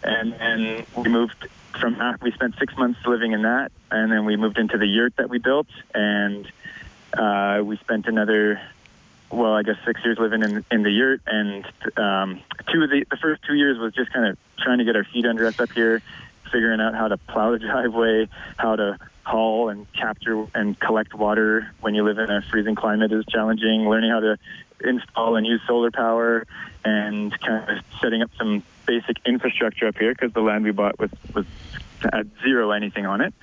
and 0.03 0.33
then 0.33 0.87
we 0.97 1.09
moved 1.09 1.47
from 1.81 1.99
that. 1.99 2.23
We 2.23 2.33
spent 2.33 2.57
six 2.59 2.77
months 2.77 3.01
living 3.07 3.33
in 3.33 3.43
that, 3.43 3.73
and 3.91 4.11
then 4.13 4.25
we 4.25 4.37
moved 4.37 4.59
into 4.59 4.79
the 4.79 4.87
yurt 4.87 5.17
that 5.17 5.29
we 5.29 5.39
built, 5.39 5.69
and 5.95 6.51
uh, 7.17 7.63
we 7.65 7.77
spent 7.79 8.07
another 8.07 8.61
well, 9.31 9.55
I 9.55 9.63
guess 9.63 9.77
six 9.85 10.01
years 10.05 10.19
living 10.19 10.43
in 10.43 10.65
in 10.71 10.83
the 10.83 10.91
yurt, 10.91 11.21
and 11.27 11.65
um, 11.97 12.41
two 12.73 12.83
of 12.83 12.91
the 12.91 13.05
the 13.11 13.17
first 13.17 13.43
two 13.43 13.55
years 13.55 13.79
was 13.79 13.95
just 13.95 14.13
kind 14.13 14.27
of 14.27 14.39
trying 14.59 14.79
to 14.79 14.85
get 14.85 14.97
our 14.97 15.05
feet 15.05 15.27
under 15.27 15.47
us 15.47 15.59
up 15.59 15.73
here, 15.73 16.03
figuring 16.53 16.81
out 16.81 16.95
how 16.95 17.09
to 17.09 17.17
plow 17.17 17.53
the 17.53 17.59
driveway, 17.71 18.29
how 18.57 18.77
to 18.77 18.99
haul 19.25 19.69
and 19.69 19.91
capture 19.93 20.47
and 20.55 20.79
collect 20.79 21.15
water 21.15 21.73
when 21.81 21.95
you 21.95 22.05
live 22.05 22.19
in 22.19 22.31
a 22.31 22.43
freezing 22.43 22.75
climate 22.75 23.13
is 23.13 23.25
challenging. 23.27 23.89
Learning 23.89 24.11
how 24.11 24.21
to 24.21 24.37
install 24.81 25.37
and 25.37 25.47
use 25.47 25.61
solar 25.67 25.91
power, 25.91 26.47
and 26.85 27.39
kind 27.41 27.79
of 27.79 27.85
setting 28.01 28.23
up 28.23 28.31
some 28.37 28.63
basic 28.87 29.17
infrastructure 29.25 29.87
up 29.87 29.97
here 29.97 30.13
because 30.13 30.33
the 30.33 30.41
land 30.41 30.65
we 30.65 30.71
bought 30.71 30.99
was 30.99 31.11
was 31.35 31.47
had 32.13 32.31
zero 32.43 32.71
anything 32.71 33.07
on 33.07 33.21
it. 33.21 33.35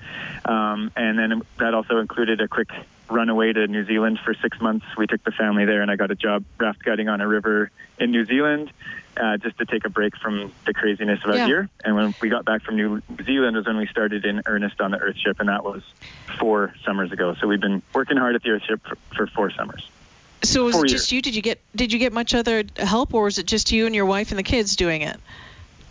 Um, 0.44 0.92
and 0.96 1.18
then 1.18 1.42
that 1.58 1.74
also 1.74 1.98
included 1.98 2.40
a 2.40 2.48
quick 2.48 2.70
runaway 3.12 3.52
to 3.52 3.66
New 3.66 3.84
Zealand 3.84 4.18
for 4.24 4.34
six 4.34 4.60
months. 4.60 4.84
We 4.96 5.06
took 5.06 5.22
the 5.22 5.32
family 5.32 5.64
there, 5.64 5.82
and 5.82 5.90
I 5.90 5.96
got 5.96 6.10
a 6.10 6.14
job 6.14 6.44
raft 6.58 6.82
guiding 6.82 7.08
on 7.08 7.20
a 7.20 7.28
river 7.28 7.70
in 7.98 8.10
New 8.10 8.24
Zealand 8.24 8.72
uh, 9.16 9.36
just 9.36 9.58
to 9.58 9.66
take 9.66 9.84
a 9.84 9.90
break 9.90 10.16
from 10.16 10.52
the 10.66 10.72
craziness 10.74 11.22
of 11.24 11.30
out 11.30 11.36
Yeah. 11.36 11.46
here. 11.46 11.68
And 11.84 11.94
when 11.94 12.14
we 12.20 12.28
got 12.28 12.44
back 12.44 12.62
from 12.62 12.76
New 12.76 13.02
Zealand 13.24 13.56
was 13.56 13.66
when 13.66 13.76
we 13.76 13.86
started 13.86 14.24
in 14.24 14.42
earnest 14.46 14.80
on 14.80 14.90
the 14.90 14.98
Earthship, 14.98 15.38
and 15.40 15.48
that 15.48 15.64
was 15.64 15.82
four 16.38 16.74
summers 16.84 17.12
ago. 17.12 17.34
So 17.40 17.46
we've 17.46 17.60
been 17.60 17.82
working 17.94 18.16
hard 18.16 18.34
at 18.34 18.42
the 18.42 18.48
Earthship 18.50 18.80
for, 18.82 18.96
for 19.14 19.26
four 19.28 19.50
summers. 19.50 19.88
So 20.44 20.64
was 20.64 20.74
Four 20.74 20.86
it 20.86 20.88
just 20.88 21.12
years. 21.12 21.12
you? 21.12 21.22
Did 21.22 21.36
you 21.36 21.42
get 21.42 21.60
did 21.76 21.92
you 21.92 22.00
get 22.00 22.12
much 22.12 22.34
other 22.34 22.64
help, 22.76 23.14
or 23.14 23.24
was 23.24 23.38
it 23.38 23.46
just 23.46 23.70
you 23.70 23.86
and 23.86 23.94
your 23.94 24.06
wife 24.06 24.30
and 24.32 24.38
the 24.38 24.42
kids 24.42 24.74
doing 24.74 25.02
it? 25.02 25.20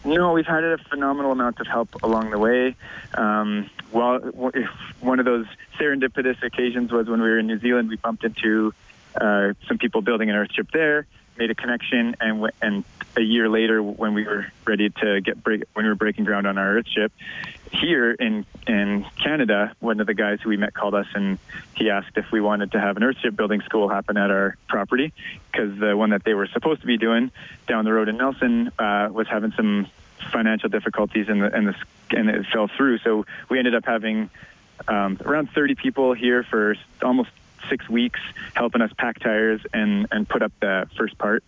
No, 0.03 0.33
we've 0.33 0.45
had 0.47 0.63
a 0.63 0.77
phenomenal 0.77 1.31
amount 1.31 1.59
of 1.61 1.67
help 1.67 2.03
along 2.03 2.31
the 2.31 2.39
way. 2.39 2.75
Um, 3.13 3.69
well, 3.91 4.19
w- 4.19 4.67
one 4.99 5.19
of 5.19 5.25
those 5.25 5.45
serendipitous 5.79 6.41
occasions 6.43 6.91
was 6.91 7.07
when 7.07 7.21
we 7.21 7.29
were 7.29 7.39
in 7.39 7.47
New 7.47 7.59
Zealand. 7.59 7.89
We 7.89 7.97
bumped 7.97 8.23
into 8.23 8.73
uh, 9.19 9.53
some 9.67 9.77
people 9.77 10.01
building 10.01 10.29
an 10.29 10.35
Earthship 10.35 10.71
there, 10.71 11.05
made 11.37 11.51
a 11.51 11.55
connection, 11.55 12.15
and 12.19 12.35
w- 12.37 12.51
and 12.61 12.83
a 13.17 13.21
year 13.21 13.49
later, 13.49 13.83
when 13.83 14.13
we 14.13 14.25
were 14.25 14.47
ready 14.65 14.89
to 14.89 15.21
get 15.21 15.43
break, 15.43 15.63
when 15.73 15.85
we 15.85 15.89
were 15.89 15.95
breaking 15.95 16.25
ground 16.25 16.47
on 16.47 16.57
our 16.57 16.75
Earthship, 16.81 17.09
here 17.71 18.11
in 18.11 18.45
in 18.67 19.05
Canada, 19.21 19.73
one 19.79 19.99
of 19.99 20.07
the 20.07 20.13
guys 20.13 20.39
who 20.41 20.49
we 20.49 20.57
met 20.57 20.73
called 20.73 20.93
us 20.93 21.07
and 21.13 21.37
he 21.75 21.89
asked 21.89 22.15
if 22.15 22.31
we 22.31 22.41
wanted 22.41 22.71
to 22.73 22.79
have 22.79 22.97
an 22.97 23.03
Earthship 23.03 23.35
building 23.35 23.61
school 23.61 23.89
happen 23.89 24.17
at 24.17 24.29
our 24.29 24.55
property 24.67 25.13
because 25.51 25.77
the 25.79 25.95
one 25.97 26.11
that 26.11 26.23
they 26.23 26.33
were 26.33 26.47
supposed 26.47 26.81
to 26.81 26.87
be 26.87 26.97
doing 26.97 27.31
down 27.67 27.85
the 27.85 27.93
road 27.93 28.07
in 28.07 28.17
Nelson 28.17 28.71
uh, 28.77 29.09
was 29.11 29.27
having 29.27 29.51
some 29.53 29.87
financial 30.31 30.69
difficulties 30.69 31.27
and 31.27 31.41
the 31.41 31.53
and 31.53 31.67
the 31.67 31.75
and 32.13 32.29
it 32.29 32.45
fell 32.51 32.67
through. 32.67 32.99
So 32.99 33.25
we 33.49 33.59
ended 33.59 33.75
up 33.75 33.85
having 33.85 34.29
um, 34.87 35.17
around 35.23 35.51
30 35.51 35.75
people 35.75 36.13
here 36.13 36.43
for 36.43 36.75
almost 37.01 37.29
six 37.69 37.87
weeks 37.87 38.19
helping 38.55 38.81
us 38.81 38.91
pack 38.97 39.19
tires 39.19 39.61
and 39.73 40.07
and 40.11 40.27
put 40.27 40.41
up 40.41 40.51
the 40.59 40.87
first 40.97 41.17
part. 41.17 41.43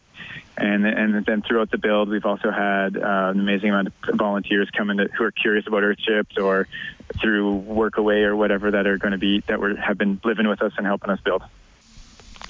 And 0.56 0.86
and 0.86 1.26
then 1.26 1.42
throughout 1.42 1.72
the 1.72 1.78
build, 1.78 2.10
we've 2.10 2.26
also 2.26 2.52
had 2.52 2.96
uh, 2.96 3.32
an 3.34 3.40
amazing 3.40 3.70
amount 3.70 3.88
of 3.88 4.16
volunteers 4.16 4.70
coming 4.70 4.98
to, 4.98 5.06
who 5.06 5.24
are 5.24 5.32
curious 5.32 5.66
about 5.68 5.82
Earthships 5.84 6.42
or 6.42 6.68
through 7.20 7.64
Workaway 7.68 8.24
or 8.24 8.36
whatever 8.36 8.72
that 8.72 8.86
are 8.86 8.98
going 8.98 9.14
to 9.14 9.18
be 9.18 9.42
that 9.48 9.60
were 9.60 9.76
have 9.76 9.98
been 9.98 10.22
living 10.24 10.48
with 10.48 10.62
us 10.62 10.74
and 10.78 10.86
helping 10.86 11.10
us 11.10 11.20
build. 11.22 11.44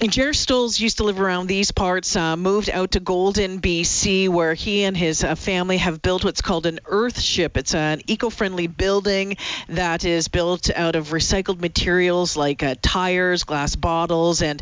Jair 0.08 0.34
Stolz 0.34 0.80
used 0.80 0.98
to 0.98 1.04
live 1.04 1.18
around 1.18 1.46
these 1.46 1.70
parts, 1.70 2.14
uh, 2.14 2.36
moved 2.36 2.68
out 2.68 2.90
to 2.90 3.00
Golden, 3.00 3.60
BC, 3.60 4.28
where 4.28 4.52
he 4.52 4.84
and 4.84 4.94
his 4.94 5.24
uh, 5.24 5.34
family 5.34 5.78
have 5.78 6.02
built 6.02 6.24
what's 6.24 6.42
called 6.42 6.66
an 6.66 6.80
earth 6.84 7.20
ship. 7.20 7.56
It's 7.56 7.74
an 7.74 8.02
eco 8.06 8.28
friendly 8.28 8.66
building 8.66 9.38
that 9.68 10.04
is 10.04 10.28
built 10.28 10.68
out 10.74 10.94
of 10.94 11.08
recycled 11.08 11.58
materials 11.58 12.36
like 12.36 12.62
uh, 12.62 12.74
tires, 12.82 13.44
glass 13.44 13.76
bottles, 13.76 14.42
and, 14.42 14.60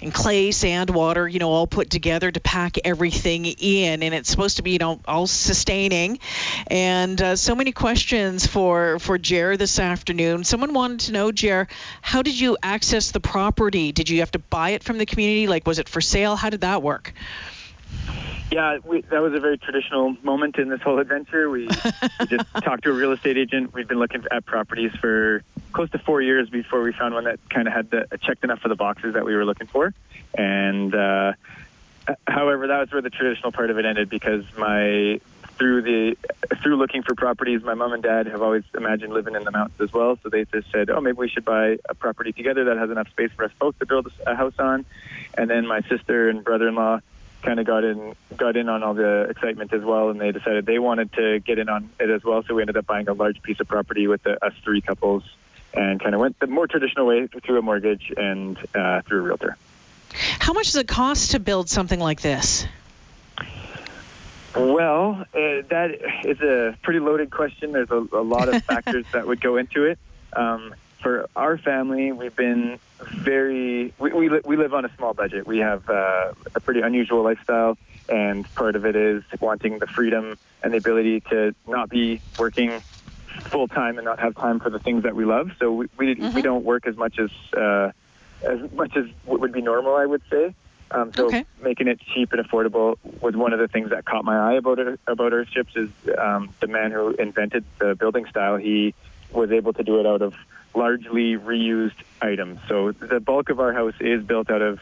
and 0.00 0.14
clay, 0.14 0.52
sand, 0.52 0.90
water, 0.90 1.26
you 1.26 1.40
know, 1.40 1.50
all 1.50 1.66
put 1.66 1.90
together 1.90 2.30
to 2.30 2.40
pack 2.40 2.76
everything 2.84 3.46
in. 3.46 4.02
And 4.02 4.14
it's 4.14 4.30
supposed 4.30 4.58
to 4.58 4.62
be, 4.62 4.72
you 4.72 4.78
know, 4.78 5.00
all 5.08 5.26
sustaining. 5.26 6.20
And 6.68 7.20
uh, 7.20 7.36
so 7.36 7.56
many 7.56 7.72
questions 7.72 8.46
for, 8.46 9.00
for 9.00 9.18
Jair 9.18 9.58
this 9.58 9.80
afternoon. 9.80 10.44
Someone 10.44 10.72
wanted 10.72 11.00
to 11.00 11.12
know, 11.12 11.32
Jair, 11.32 11.68
how 12.00 12.22
did 12.22 12.38
you 12.38 12.56
access 12.62 13.10
the 13.10 13.20
property? 13.20 13.90
Did 13.90 14.08
you 14.08 14.20
have 14.20 14.30
to 14.32 14.38
buy 14.38 14.70
it 14.70 14.83
from 14.84 14.98
the 14.98 15.06
community? 15.06 15.46
Like, 15.46 15.66
was 15.66 15.78
it 15.78 15.88
for 15.88 16.00
sale? 16.00 16.36
How 16.36 16.50
did 16.50 16.60
that 16.60 16.82
work? 16.82 17.12
Yeah, 18.50 18.78
we, 18.84 19.00
that 19.00 19.20
was 19.20 19.34
a 19.34 19.40
very 19.40 19.58
traditional 19.58 20.16
moment 20.22 20.58
in 20.58 20.68
this 20.68 20.80
whole 20.80 20.98
adventure. 20.98 21.50
We, 21.50 21.66
we 22.20 22.26
just 22.26 22.46
talked 22.62 22.84
to 22.84 22.90
a 22.90 22.92
real 22.92 23.12
estate 23.12 23.36
agent. 23.36 23.74
We've 23.74 23.88
been 23.88 23.98
looking 23.98 24.24
at 24.30 24.46
properties 24.46 24.92
for 25.00 25.42
close 25.72 25.90
to 25.90 25.98
four 25.98 26.22
years 26.22 26.48
before 26.50 26.82
we 26.82 26.92
found 26.92 27.14
one 27.14 27.24
that 27.24 27.40
kind 27.50 27.66
of 27.66 27.74
had 27.74 27.90
the, 27.90 28.06
checked 28.22 28.44
enough 28.44 28.64
of 28.64 28.68
the 28.68 28.76
boxes 28.76 29.14
that 29.14 29.24
we 29.24 29.34
were 29.34 29.44
looking 29.44 29.66
for. 29.66 29.92
And 30.34 30.94
uh, 30.94 31.32
however, 32.26 32.68
that 32.68 32.78
was 32.78 32.92
where 32.92 33.02
the 33.02 33.10
traditional 33.10 33.50
part 33.50 33.70
of 33.70 33.78
it 33.78 33.86
ended 33.86 34.08
because 34.08 34.44
my 34.56 35.20
through 35.56 35.82
the 35.82 36.16
through 36.62 36.76
looking 36.76 37.02
for 37.02 37.14
properties, 37.14 37.62
my 37.62 37.74
mom 37.74 37.92
and 37.92 38.02
dad 38.02 38.26
have 38.26 38.42
always 38.42 38.64
imagined 38.74 39.12
living 39.12 39.34
in 39.34 39.44
the 39.44 39.50
mountains 39.50 39.80
as 39.80 39.92
well. 39.92 40.18
So 40.22 40.28
they 40.28 40.44
just 40.44 40.70
said, 40.70 40.90
"Oh, 40.90 41.00
maybe 41.00 41.16
we 41.16 41.28
should 41.28 41.44
buy 41.44 41.78
a 41.88 41.94
property 41.94 42.32
together 42.32 42.64
that 42.64 42.76
has 42.76 42.90
enough 42.90 43.08
space 43.10 43.30
for 43.32 43.44
us 43.44 43.52
both 43.58 43.78
to 43.78 43.86
build 43.86 44.10
a 44.26 44.34
house 44.34 44.58
on." 44.58 44.84
And 45.36 45.50
then 45.50 45.66
my 45.66 45.80
sister 45.82 46.28
and 46.28 46.44
brother-in-law 46.44 47.00
kind 47.42 47.60
of 47.60 47.66
got 47.66 47.84
in 47.84 48.14
got 48.36 48.56
in 48.56 48.68
on 48.68 48.82
all 48.82 48.94
the 48.94 49.26
excitement 49.30 49.72
as 49.72 49.82
well, 49.82 50.10
and 50.10 50.20
they 50.20 50.32
decided 50.32 50.66
they 50.66 50.78
wanted 50.78 51.12
to 51.12 51.40
get 51.40 51.58
in 51.58 51.68
on 51.68 51.90
it 52.00 52.10
as 52.10 52.24
well. 52.24 52.42
So 52.42 52.54
we 52.54 52.62
ended 52.62 52.76
up 52.76 52.86
buying 52.86 53.08
a 53.08 53.12
large 53.12 53.40
piece 53.42 53.60
of 53.60 53.68
property 53.68 54.06
with 54.06 54.22
the, 54.22 54.44
us 54.44 54.54
three 54.64 54.80
couples, 54.80 55.22
and 55.72 56.00
kind 56.00 56.14
of 56.14 56.20
went 56.20 56.38
the 56.40 56.46
more 56.46 56.66
traditional 56.66 57.06
way 57.06 57.26
through 57.26 57.58
a 57.58 57.62
mortgage 57.62 58.12
and 58.16 58.58
uh, 58.74 59.02
through 59.02 59.20
a 59.20 59.22
realtor. 59.22 59.56
How 60.14 60.52
much 60.52 60.66
does 60.66 60.76
it 60.76 60.88
cost 60.88 61.32
to 61.32 61.40
build 61.40 61.68
something 61.68 62.00
like 62.00 62.20
this? 62.20 62.66
Well, 64.54 65.24
uh, 65.34 65.62
that 65.68 65.98
is 66.24 66.40
a 66.40 66.76
pretty 66.82 67.00
loaded 67.00 67.30
question. 67.30 67.72
There's 67.72 67.90
a, 67.90 68.06
a 68.12 68.22
lot 68.22 68.48
of 68.48 68.62
factors 68.64 69.04
that 69.12 69.26
would 69.26 69.40
go 69.40 69.56
into 69.56 69.84
it. 69.84 69.98
Um, 70.32 70.74
for 71.00 71.28
our 71.36 71.58
family, 71.58 72.12
we've 72.12 72.34
been 72.34 72.78
very 72.98 73.92
we 73.98 74.12
we, 74.12 74.28
li- 74.30 74.40
we 74.44 74.56
live 74.56 74.72
on 74.72 74.84
a 74.84 74.96
small 74.96 75.12
budget. 75.12 75.46
We 75.46 75.58
have 75.58 75.88
uh, 75.88 76.32
a 76.54 76.60
pretty 76.60 76.80
unusual 76.80 77.22
lifestyle, 77.22 77.76
and 78.08 78.52
part 78.54 78.74
of 78.74 78.86
it 78.86 78.96
is 78.96 79.22
wanting 79.40 79.80
the 79.80 79.86
freedom 79.86 80.38
and 80.62 80.72
the 80.72 80.78
ability 80.78 81.20
to 81.30 81.54
not 81.66 81.90
be 81.90 82.22
working 82.38 82.80
full 83.42 83.68
time 83.68 83.98
and 83.98 84.04
not 84.04 84.18
have 84.20 84.34
time 84.36 84.60
for 84.60 84.70
the 84.70 84.78
things 84.78 85.02
that 85.02 85.14
we 85.14 85.24
love. 85.24 85.50
So 85.58 85.72
we 85.72 85.88
we, 85.98 86.14
mm-hmm. 86.14 86.34
we 86.34 86.42
don't 86.42 86.64
work 86.64 86.86
as 86.86 86.96
much 86.96 87.18
as 87.18 87.30
uh, 87.54 87.90
as 88.42 88.72
much 88.72 88.96
as 88.96 89.06
would 89.26 89.52
be 89.52 89.62
normal, 89.62 89.96
I 89.96 90.06
would 90.06 90.22
say. 90.30 90.54
Um, 90.90 91.12
so 91.12 91.26
okay. 91.26 91.44
making 91.62 91.88
it 91.88 92.00
cheap 92.00 92.32
and 92.32 92.44
affordable 92.44 92.98
was 93.20 93.34
one 93.34 93.52
of 93.52 93.58
the 93.58 93.68
things 93.68 93.90
that 93.90 94.04
caught 94.04 94.24
my 94.24 94.52
eye 94.52 94.54
about 94.54 94.78
it, 94.78 95.00
about 95.06 95.32
Earthships. 95.32 95.76
Is 95.76 95.90
um, 96.16 96.50
the 96.60 96.66
man 96.66 96.92
who 96.92 97.10
invented 97.10 97.64
the 97.78 97.94
building 97.94 98.26
style? 98.26 98.56
He 98.56 98.94
was 99.32 99.50
able 99.50 99.72
to 99.72 99.82
do 99.82 99.98
it 99.98 100.06
out 100.06 100.22
of 100.22 100.34
largely 100.74 101.36
reused 101.36 101.94
items. 102.20 102.60
So 102.68 102.92
the 102.92 103.20
bulk 103.20 103.50
of 103.50 103.60
our 103.60 103.72
house 103.72 103.94
is 104.00 104.22
built 104.24 104.50
out 104.50 104.62
of 104.62 104.80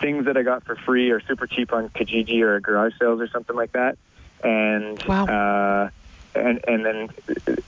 things 0.00 0.26
that 0.26 0.36
I 0.36 0.42
got 0.42 0.64
for 0.64 0.76
free 0.76 1.10
or 1.10 1.20
super 1.20 1.46
cheap 1.46 1.72
on 1.72 1.88
Kijiji 1.88 2.42
or 2.42 2.60
garage 2.60 2.94
sales 2.98 3.20
or 3.20 3.28
something 3.28 3.56
like 3.56 3.72
that. 3.72 3.98
And 4.42 5.02
wow. 5.02 5.24
uh, 5.26 5.90
and 6.34 6.60
and 6.68 6.84
then 6.86 7.08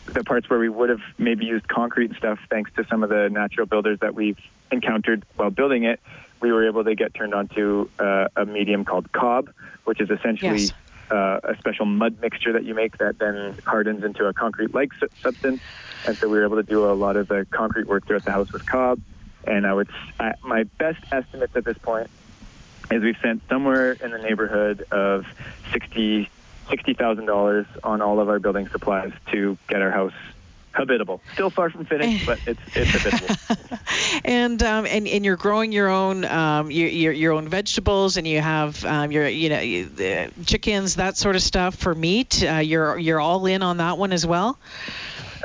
the 0.06 0.22
parts 0.24 0.48
where 0.48 0.58
we 0.58 0.68
would 0.68 0.90
have 0.90 1.02
maybe 1.18 1.46
used 1.46 1.66
concrete 1.66 2.10
and 2.10 2.16
stuff, 2.16 2.38
thanks 2.48 2.70
to 2.74 2.86
some 2.86 3.02
of 3.02 3.08
the 3.08 3.28
natural 3.28 3.66
builders 3.66 3.98
that 4.00 4.14
we've 4.14 4.38
encountered 4.70 5.24
while 5.36 5.50
building 5.50 5.84
it, 5.84 6.00
we 6.40 6.52
were 6.52 6.66
able 6.66 6.84
to 6.84 6.94
get 6.94 7.14
turned 7.14 7.34
onto 7.34 7.88
uh, 7.98 8.28
a 8.36 8.46
medium 8.46 8.84
called 8.84 9.12
cob, 9.12 9.50
which 9.84 10.00
is 10.00 10.10
essentially 10.10 10.60
yes. 10.60 10.72
uh, 11.10 11.40
a 11.44 11.56
special 11.58 11.86
mud 11.86 12.20
mixture 12.20 12.52
that 12.52 12.64
you 12.64 12.74
make 12.74 12.98
that 12.98 13.18
then 13.18 13.56
hardens 13.66 14.04
into 14.04 14.26
a 14.26 14.32
concrete-like 14.32 14.92
su- 14.98 15.08
substance. 15.22 15.60
And 16.06 16.16
so 16.16 16.28
we 16.28 16.38
were 16.38 16.44
able 16.44 16.56
to 16.56 16.62
do 16.62 16.90
a 16.90 16.94
lot 16.94 17.16
of 17.16 17.28
the 17.28 17.46
concrete 17.50 17.86
work 17.86 18.06
throughout 18.06 18.24
the 18.24 18.32
house 18.32 18.52
with 18.52 18.64
cob. 18.66 19.00
And 19.46 19.66
I 19.66 19.72
would, 19.72 19.88
I, 20.18 20.34
my 20.42 20.64
best 20.64 21.02
estimates 21.12 21.54
at 21.56 21.64
this 21.64 21.78
point 21.78 22.10
is 22.90 23.02
we've 23.02 23.16
spent 23.16 23.42
somewhere 23.48 23.92
in 23.92 24.10
the 24.10 24.18
neighborhood 24.18 24.84
of 24.90 25.26
sixty 25.72 26.28
sixty 26.68 26.94
thousand 26.94 27.26
dollars 27.26 27.66
on 27.82 28.00
all 28.02 28.20
of 28.20 28.28
our 28.28 28.38
building 28.38 28.68
supplies 28.68 29.12
to 29.32 29.56
get 29.68 29.80
our 29.80 29.90
house 29.90 30.12
habitable. 30.72 31.20
Still 31.34 31.50
far 31.50 31.70
from 31.70 31.84
finished, 31.84 32.26
but 32.26 32.38
it's 32.46 32.60
it's 32.74 32.90
habitable. 32.90 33.78
and 34.24 34.62
um, 34.62 34.86
and 34.86 35.06
and 35.06 35.24
you're 35.24 35.36
growing 35.36 35.72
your 35.72 35.88
own 35.88 36.24
um, 36.24 36.70
your, 36.70 36.88
your, 36.88 37.12
your 37.12 37.32
own 37.32 37.48
vegetables, 37.48 38.16
and 38.16 38.26
you 38.26 38.40
have 38.40 38.84
um, 38.84 39.12
your 39.12 39.28
you 39.28 39.48
know 39.48 40.30
chickens 40.46 40.96
that 40.96 41.16
sort 41.16 41.36
of 41.36 41.42
stuff 41.42 41.74
for 41.74 41.94
meat. 41.94 42.42
Uh, 42.42 42.56
you're 42.56 42.98
you're 42.98 43.20
all 43.20 43.46
in 43.46 43.62
on 43.62 43.78
that 43.78 43.98
one 43.98 44.12
as 44.12 44.26
well. 44.26 44.58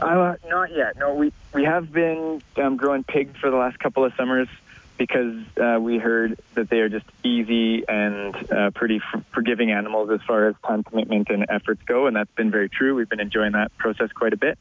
Uh, 0.02 0.36
not 0.48 0.72
yet. 0.76 0.98
No, 0.98 1.14
we 1.14 1.32
we 1.54 1.64
have 1.64 1.92
been 1.92 2.42
um, 2.58 2.78
growing 2.78 3.04
pigs 3.04 3.38
for 3.40 3.50
the 3.50 3.58
last 3.58 3.80
couple 3.80 4.04
of 4.04 4.14
summers 4.16 4.48
because 4.98 5.36
uh, 5.58 5.78
we 5.80 5.98
heard 5.98 6.40
that 6.54 6.70
they 6.70 6.80
are 6.80 6.90
just 6.90 7.06
easy 7.24 7.84
and 7.88 8.52
uh, 8.52 8.72
pretty 8.72 9.02
f- 9.14 9.24
forgiving 9.34 9.72
animals 9.72 10.10
as 10.10 10.22
far 10.22 10.48
as 10.48 10.56
time 10.66 10.84
commitment 10.84 11.30
and 11.30 11.46
efforts 11.50 11.82
go, 11.86 12.08
and 12.08 12.16
that's 12.16 12.32
been 12.36 12.52
very 12.52 12.70
true. 12.70 12.96
We've 12.96 13.10
been 13.10 13.20
enjoying 13.20 13.54
that 13.54 13.76
process 13.78 14.12
quite 14.12 14.34
a 14.34 14.38
bit. 14.38 14.58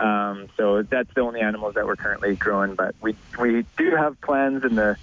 Um, 0.00 0.48
so 0.56 0.82
that's 0.82 1.12
the 1.14 1.20
only 1.20 1.40
animals 1.40 1.74
that 1.74 1.86
we're 1.86 1.96
currently 1.96 2.34
growing. 2.34 2.74
But 2.74 2.94
we 3.00 3.14
we 3.38 3.66
do 3.76 3.94
have 3.96 4.20
plans 4.20 4.64
in 4.64 4.74
the 4.74 4.96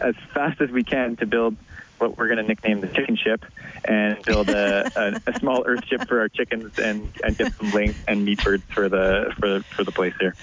as 0.00 0.14
fast 0.32 0.60
as 0.60 0.70
we 0.70 0.84
can 0.84 1.16
to 1.16 1.26
build 1.26 1.56
what 1.98 2.16
we're 2.16 2.26
going 2.26 2.38
to 2.38 2.42
nickname 2.42 2.80
the 2.80 2.88
chicken 2.88 3.16
ship 3.16 3.44
and 3.84 4.22
build 4.24 4.50
a, 4.50 4.90
a, 4.96 5.20
a, 5.30 5.38
small 5.38 5.64
earth 5.66 5.84
ship 5.86 6.06
for 6.06 6.20
our 6.20 6.28
chickens 6.28 6.78
and, 6.78 7.10
and 7.24 7.38
get 7.38 7.54
some 7.54 7.70
link 7.70 7.96
and 8.06 8.24
meat 8.24 8.42
birds 8.44 8.62
for 8.68 8.88
the 8.88 9.32
for, 9.38 9.60
for 9.62 9.84
the 9.84 9.92
place 9.92 10.14
here. 10.20 10.34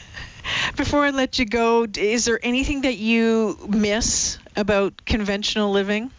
Before 0.76 1.06
I 1.06 1.12
let 1.12 1.40
you 1.40 1.46
go, 1.46 1.86
is 1.96 2.26
there 2.26 2.40
anything 2.44 2.82
that 2.82 2.96
you 2.96 3.58
miss 3.68 4.40
about 4.56 5.06
conventional 5.06 5.72
living? 5.72 6.12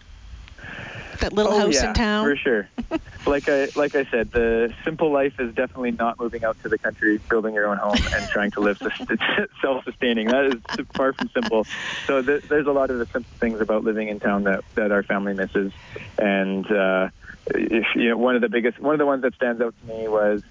That 1.21 1.33
little 1.33 1.53
oh, 1.53 1.59
house 1.59 1.75
yeah, 1.75 1.89
in 1.89 1.95
town? 1.95 2.25
For 2.25 2.37
sure. 2.37 2.69
like 3.27 3.49
I 3.49 3.69
like 3.75 3.95
I 3.95 4.05
said, 4.11 4.31
the 4.33 4.73
simple 4.85 5.13
life 5.13 5.35
is 5.39 5.55
definitely 5.55 5.93
not 5.93 6.19
moving 6.19 6.45
out 6.45 6.57
to 6.63 6.69
the 6.69 6.79
country, 6.79 7.19
building 7.29 7.55
your 7.55 7.67
own 7.67 7.79
home, 7.79 7.99
and 8.13 8.29
trying 8.29 8.51
to 8.53 8.61
live 8.61 8.79
self-sustaining. 9.63 10.29
That 10.29 10.47
is 10.47 10.87
far 10.95 11.13
from 11.13 11.29
simple. 11.31 11.67
So 12.07 12.23
th- 12.23 12.45
there's 12.49 12.67
a 12.67 12.73
lot 12.73 12.91
of 12.91 12.99
the 12.99 13.07
simple 13.07 13.31
things 13.41 13.61
about 13.61 13.85
living 13.85 14.09
in 14.09 14.21
town 14.21 14.45
that 14.45 14.65
that 14.75 14.93
our 14.93 15.03
family 15.03 15.35
misses, 15.35 15.73
and 16.19 16.71
uh, 16.71 17.09
if, 17.49 17.87
you 17.95 18.11
know, 18.11 18.17
one 18.17 18.37
of 18.37 18.41
the 18.41 18.49
biggest, 18.49 18.79
one 18.79 18.95
of 18.95 18.99
the 18.99 19.07
ones 19.07 19.23
that 19.23 19.35
stands 19.35 19.61
out 19.61 19.75
to 19.81 19.87
me 19.87 20.09
was. 20.09 20.43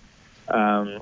Um, 0.50 1.00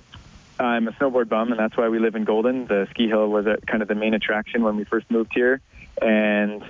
I'm 0.60 0.88
a 0.88 0.92
snowboard 0.92 1.28
bum, 1.28 1.50
and 1.52 1.60
that's 1.60 1.76
why 1.76 1.90
we 1.90 1.98
live 1.98 2.14
in 2.14 2.24
Golden. 2.24 2.68
The 2.68 2.88
ski 2.92 3.08
hill 3.08 3.28
was 3.28 3.48
a, 3.48 3.58
kind 3.66 3.82
of 3.82 3.88
the 3.88 3.96
main 3.96 4.14
attraction 4.14 4.64
when 4.64 4.76
we 4.76 4.84
first 4.84 5.10
moved 5.10 5.32
here, 5.34 5.60
and 6.00 6.64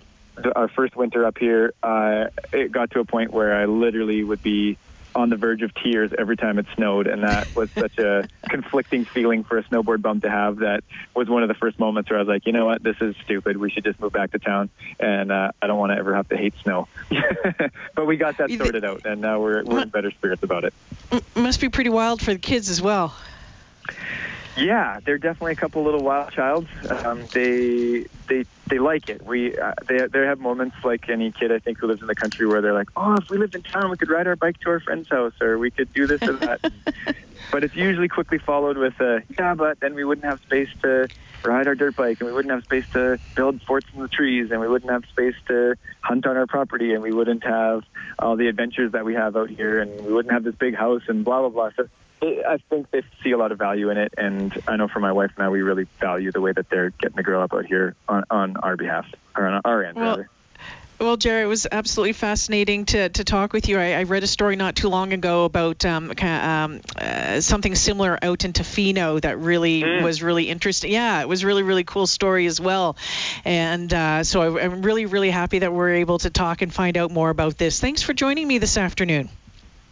our 0.55 0.69
first 0.69 0.95
winter 0.95 1.25
up 1.25 1.37
here, 1.37 1.73
uh, 1.83 2.25
it 2.51 2.71
got 2.71 2.91
to 2.91 2.99
a 2.99 3.05
point 3.05 3.31
where 3.31 3.55
I 3.55 3.65
literally 3.65 4.23
would 4.23 4.41
be 4.41 4.77
on 5.13 5.29
the 5.29 5.35
verge 5.35 5.61
of 5.61 5.71
tears 5.83 6.11
every 6.17 6.37
time 6.37 6.57
it 6.57 6.65
snowed, 6.75 7.07
and 7.07 7.23
that 7.23 7.47
was 7.55 7.69
such 7.77 7.97
a 7.97 8.27
conflicting 8.49 9.05
feeling 9.13 9.43
for 9.43 9.57
a 9.57 9.63
snowboard 9.65 10.01
bum 10.01 10.21
to 10.21 10.29
have. 10.29 10.57
That 10.57 10.83
was 11.15 11.27
one 11.27 11.43
of 11.43 11.49
the 11.49 11.55
first 11.55 11.79
moments 11.79 12.09
where 12.09 12.19
I 12.19 12.21
was 12.21 12.29
like, 12.29 12.45
you 12.45 12.53
know 12.53 12.65
what, 12.65 12.83
this 12.83 12.95
is 13.01 13.15
stupid. 13.23 13.57
We 13.57 13.69
should 13.69 13.83
just 13.83 13.99
move 13.99 14.13
back 14.13 14.31
to 14.31 14.39
town, 14.39 14.69
and 14.99 15.31
uh, 15.31 15.51
I 15.61 15.67
don't 15.67 15.77
want 15.77 15.91
to 15.91 15.97
ever 15.97 16.15
have 16.15 16.27
to 16.29 16.37
hate 16.37 16.53
snow. 16.63 16.87
but 17.95 18.05
we 18.05 18.17
got 18.17 18.37
that 18.37 18.51
sorted 18.51 18.85
out, 18.85 19.01
and 19.05 19.21
now 19.21 19.41
we're 19.41 19.63
we're 19.63 19.81
in 19.81 19.89
better 19.89 20.11
spirits 20.11 20.43
about 20.43 20.63
it. 20.63 20.73
Must 21.35 21.59
be 21.59 21.69
pretty 21.69 21.89
wild 21.89 22.21
for 22.21 22.33
the 22.33 22.39
kids 22.39 22.69
as 22.69 22.81
well. 22.81 23.15
Yeah, 24.57 24.99
they're 25.05 25.17
definitely 25.17 25.53
a 25.53 25.55
couple 25.55 25.83
little 25.83 26.01
wild 26.01 26.31
childs. 26.33 26.67
Um, 26.89 27.27
they 27.33 28.05
they 28.27 28.45
they 28.69 28.79
like 28.79 29.07
it. 29.07 29.25
We 29.25 29.57
uh, 29.57 29.73
they 29.87 30.07
they 30.11 30.19
have 30.19 30.39
moments 30.39 30.75
like 30.83 31.09
any 31.09 31.31
kid 31.31 31.51
I 31.51 31.59
think 31.59 31.79
who 31.79 31.87
lives 31.87 32.01
in 32.01 32.07
the 32.07 32.15
country 32.15 32.45
where 32.47 32.61
they're 32.61 32.73
like, 32.73 32.89
oh, 32.95 33.17
if 33.17 33.29
we 33.29 33.37
lived 33.37 33.55
in 33.55 33.63
town, 33.63 33.89
we 33.89 33.97
could 33.97 34.09
ride 34.09 34.27
our 34.27 34.35
bike 34.35 34.59
to 34.61 34.69
our 34.69 34.79
friend's 34.79 35.09
house, 35.09 35.33
or 35.41 35.57
we 35.57 35.71
could 35.71 35.93
do 35.93 36.07
this 36.07 36.21
or 36.23 36.37
that. 36.37 36.59
but 37.51 37.63
it's 37.63 37.75
usually 37.75 38.07
quickly 38.07 38.39
followed 38.39 38.77
with 38.77 38.99
a 38.99 39.23
yeah, 39.39 39.53
but 39.53 39.79
then 39.79 39.93
we 39.93 40.03
wouldn't 40.03 40.25
have 40.25 40.39
space 40.41 40.69
to 40.81 41.09
ride 41.43 41.67
our 41.67 41.75
dirt 41.75 41.95
bike, 41.95 42.17
and 42.19 42.27
we 42.27 42.33
wouldn't 42.33 42.53
have 42.53 42.63
space 42.63 42.85
to 42.93 43.19
build 43.35 43.61
forts 43.63 43.87
in 43.93 44.01
the 44.01 44.07
trees, 44.07 44.51
and 44.51 44.59
we 44.59 44.67
wouldn't 44.67 44.91
have 44.91 45.03
space 45.11 45.35
to 45.47 45.75
hunt 46.01 46.25
on 46.25 46.37
our 46.37 46.47
property, 46.47 46.93
and 46.93 47.01
we 47.01 47.11
wouldn't 47.11 47.43
have 47.43 47.83
all 48.19 48.35
the 48.35 48.47
adventures 48.47 48.91
that 48.91 49.05
we 49.05 49.13
have 49.13 49.35
out 49.35 49.49
here, 49.49 49.81
and 49.81 50.05
we 50.05 50.13
wouldn't 50.13 50.33
have 50.33 50.43
this 50.43 50.55
big 50.55 50.75
house, 50.75 51.03
and 51.07 51.23
blah 51.23 51.39
blah 51.39 51.49
blah. 51.49 51.69
So 51.75 51.87
I 52.21 52.59
think 52.69 52.91
they 52.91 53.01
see 53.23 53.31
a 53.31 53.37
lot 53.37 53.51
of 53.51 53.57
value 53.57 53.89
in 53.89 53.97
it, 53.97 54.13
and 54.17 54.53
I 54.67 54.75
know 54.75 54.87
for 54.87 54.99
my 54.99 55.11
wife 55.11 55.31
and 55.35 55.45
I, 55.45 55.49
we 55.49 55.61
really 55.61 55.87
value 55.99 56.31
the 56.31 56.41
way 56.41 56.51
that 56.51 56.69
they're 56.69 56.91
getting 56.91 57.17
to 57.17 57.23
grow 57.23 57.41
up 57.41 57.53
out 57.53 57.65
here 57.65 57.95
on, 58.07 58.23
on 58.29 58.57
our 58.57 58.77
behalf 58.77 59.07
or 59.35 59.47
on 59.47 59.61
our 59.65 59.83
end, 59.83 59.97
well, 59.97 60.05
rather. 60.05 60.29
Well, 61.01 61.17
Jerry, 61.17 61.41
it 61.41 61.47
was 61.47 61.65
absolutely 61.71 62.13
fascinating 62.13 62.85
to, 62.85 63.09
to 63.09 63.23
talk 63.23 63.53
with 63.53 63.67
you. 63.67 63.79
I, 63.79 63.93
I 63.93 64.03
read 64.03 64.21
a 64.21 64.27
story 64.27 64.55
not 64.55 64.75
too 64.75 64.87
long 64.87 65.13
ago 65.13 65.45
about 65.45 65.83
um, 65.83 66.13
um, 66.21 66.81
uh, 66.95 67.41
something 67.41 67.73
similar 67.73 68.19
out 68.21 68.45
in 68.45 68.53
Tofino 68.53 69.19
that 69.21 69.39
really 69.39 69.81
mm. 69.81 70.03
was 70.03 70.21
really 70.21 70.47
interesting. 70.47 70.91
Yeah, 70.91 71.21
it 71.21 71.27
was 71.27 71.43
really, 71.43 71.63
really 71.63 71.83
cool 71.83 72.05
story 72.05 72.45
as 72.45 72.61
well. 72.61 72.97
And 73.45 73.91
uh, 73.91 74.23
so 74.23 74.57
I, 74.57 74.63
I'm 74.63 74.83
really, 74.83 75.07
really 75.07 75.31
happy 75.31 75.57
that 75.59 75.73
we're 75.73 75.95
able 75.95 76.19
to 76.19 76.29
talk 76.29 76.61
and 76.61 76.71
find 76.71 76.95
out 76.97 77.09
more 77.09 77.31
about 77.31 77.57
this. 77.57 77.79
Thanks 77.79 78.03
for 78.03 78.13
joining 78.13 78.47
me 78.47 78.59
this 78.59 78.77
afternoon. 78.77 79.29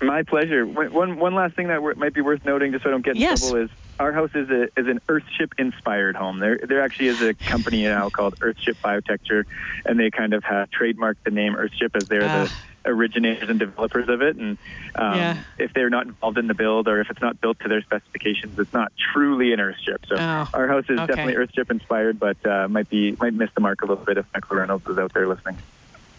My 0.02 0.24
pleasure. 0.24 0.66
One, 0.66 1.18
one 1.18 1.36
last 1.36 1.56
thing 1.56 1.68
that 1.68 1.82
might 1.98 2.14
be 2.14 2.22
worth 2.22 2.46
noting, 2.46 2.72
just 2.72 2.84
so 2.84 2.90
I 2.90 2.92
don't 2.92 3.04
get 3.04 3.16
in 3.16 3.22
yes. 3.22 3.42
trouble, 3.42 3.64
is 3.64 3.70
our 4.00 4.14
house 4.14 4.32
is 4.34 4.50
a 4.50 4.64
is 4.80 4.88
an 4.88 5.02
Earthship 5.08 5.52
inspired 5.58 6.16
home. 6.16 6.40
There 6.40 6.58
there 6.58 6.82
actually 6.82 7.08
is 7.08 7.22
a 7.22 7.34
company 7.34 7.84
now 7.84 8.10
called 8.10 8.40
Earthship 8.40 8.76
Biotecture, 8.82 9.46
and 9.86 10.00
they 10.00 10.10
kind 10.10 10.34
of 10.34 10.44
have 10.46 10.70
trademarked 10.72 11.24
the 11.26 11.32
name 11.32 11.56
Earthship 11.56 11.96
as 11.96 12.08
they're 12.08 12.24
uh. 12.24 12.46
the 12.46 12.52
originators 12.86 13.50
and 13.50 13.60
developers 13.60 14.08
of 14.08 14.22
it. 14.22 14.38
And 14.38 14.58
um, 14.96 15.18
yeah. 15.18 15.44
if 15.58 15.74
they're 15.74 15.90
not 15.90 16.08
involved 16.08 16.38
in 16.38 16.48
the 16.48 16.54
build 16.54 16.88
or 16.88 17.02
if 17.02 17.10
it's 17.10 17.22
not 17.22 17.42
built 17.42 17.60
to 17.60 17.68
their 17.68 17.82
specifications, 17.82 18.58
it's 18.58 18.74
not 18.74 18.94
truly 19.14 19.52
an 19.52 19.60
Earthship. 19.60 20.08
So 20.08 20.16
oh. 20.18 20.50
our 20.54 20.68
house 20.68 20.86
is 20.90 20.98
okay. 20.98 21.08
definitely 21.08 21.36
Earthship 21.36 21.70
inspired, 21.70 22.20
but 22.20 22.44
uh, 22.46 22.70
might 22.70 22.90
be 22.90 23.18
might 23.20 23.34
miss 23.34 23.50
the 23.54 23.62
mark 23.62 23.82
a 23.82 23.86
little 23.86 24.06
bit 24.06 24.18
if 24.18 24.26
Michael 24.34 24.58
Reynolds 24.58 24.88
is 24.88 24.98
out 24.98 25.14
there 25.14 25.28
listening. 25.28 25.58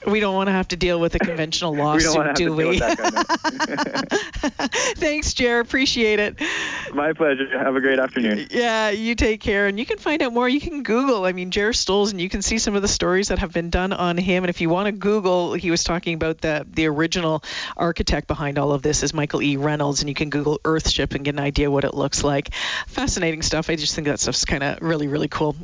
We 0.07 0.21
don't 0.21 0.35
want 0.35 0.49
to 0.49 0.53
have 0.53 0.69
to 0.69 0.77
deal 0.77 0.99
with 0.99 1.15
a 1.15 1.19
conventional 1.31 1.75
lawsuit, 1.75 2.27
we 2.27 2.33
do 2.35 2.55
we? 2.55 2.79
Thanks, 4.97 5.35
Jair. 5.35 5.61
Appreciate 5.61 6.19
it. 6.19 6.41
My 6.95 7.13
pleasure. 7.13 7.47
Have 7.59 7.77
a 7.77 7.81
great 7.81 7.99
afternoon. 7.99 8.49
Yeah, 8.51 8.91
you 8.91 9.15
take 9.15 9.41
care. 9.41 9.67
And 9.67 9.79
you 9.79 9.87
can 9.87 9.99
find 9.99 10.23
out 10.23 10.33
more. 10.33 10.49
You 10.49 10.61
can 10.61 10.83
Google, 10.83 11.25
I 11.25 11.33
mean, 11.33 11.51
Jair 11.51 11.71
Stolz, 11.71 12.11
and 12.11 12.21
you 12.21 12.29
can 12.29 12.43
see 12.43 12.59
some 12.59 12.75
of 12.77 12.83
the 12.83 12.89
stories 12.89 13.29
that 13.29 13.39
have 13.39 13.53
been 13.53 13.71
done 13.71 13.93
on 13.93 14.17
him. 14.17 14.45
And 14.45 14.51
if 14.51 14.61
you 14.61 14.69
want 14.71 14.87
to 14.87 14.93
Google, 14.93 15.53
he 15.55 15.71
was 15.71 15.85
talking 15.85 16.15
about 16.15 16.41
the, 16.41 16.67
the 16.71 16.87
original 16.87 17.43
architect 17.77 18.27
behind 18.27 18.59
all 18.59 18.73
of 18.73 18.83
this 18.83 19.03
is 19.03 19.13
Michael 19.13 19.43
E. 19.43 19.57
Reynolds, 19.57 20.01
and 20.01 20.09
you 20.09 20.15
can 20.15 20.31
Google 20.31 20.59
Earthship 20.65 21.15
and 21.15 21.25
get 21.25 21.35
an 21.35 21.41
idea 21.41 21.71
what 21.71 21.85
it 21.85 21.95
looks 21.95 22.25
like. 22.25 22.55
Fascinating 22.87 23.43
stuff. 23.43 23.69
I 23.71 23.77
just 23.77 23.95
think 23.95 24.07
that 24.07 24.21
stuff's 24.21 24.45
kind 24.45 24.63
of 24.63 24.81
really, 24.81 25.09
really 25.09 25.29
cool. 25.29 25.57